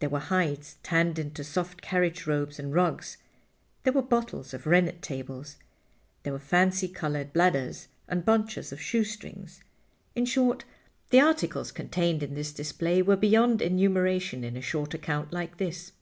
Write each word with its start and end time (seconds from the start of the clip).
There 0.00 0.10
were 0.10 0.18
hides 0.18 0.76
tanned 0.82 1.18
into 1.18 1.42
soft 1.42 1.80
carriage 1.80 2.26
robes 2.26 2.58
and 2.58 2.74
rugs; 2.74 3.16
there 3.84 3.92
were 3.94 4.02
bottles 4.02 4.52
of 4.52 4.66
rennet 4.66 5.00
tablets; 5.00 5.56
there 6.24 6.32
were 6.34 6.38
fancy 6.38 6.88
colored 6.88 7.32
bladders, 7.32 7.88
and 8.06 8.22
bunches 8.22 8.70
of 8.70 8.82
shoestrings. 8.82 9.62
In 10.14 10.26
short, 10.26 10.66
the 11.08 11.22
articles 11.22 11.72
contained 11.72 12.22
in 12.22 12.34
this 12.34 12.52
display 12.52 13.00
were 13.00 13.16
beyond 13.16 13.62
enumeration 13.62 14.44
in 14.44 14.58
a 14.58 14.60
short 14.60 14.92
account 14.92 15.32
like 15.32 15.56
this. 15.56 15.92